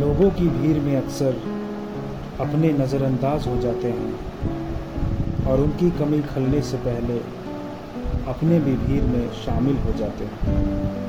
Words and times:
लोगों 0.00 0.30
की 0.30 0.46
भीड़ 0.48 0.78
में 0.78 0.96
अक्सर 0.96 1.34
अपने 2.40 2.72
नज़रअंदाज 2.72 3.46
हो 3.46 3.56
जाते 3.56 3.88
हैं 3.88 5.46
और 5.46 5.60
उनकी 5.60 5.90
कमी 5.98 6.20
खलने 6.22 6.62
से 6.62 6.76
पहले 6.76 7.18
अपने 8.28 8.60
भी 8.60 8.76
भीड़ 8.76 9.02
में 9.04 9.28
शामिल 9.34 9.76
हो 9.76 9.92
जाते 9.98 10.24
हैं। 10.24 10.99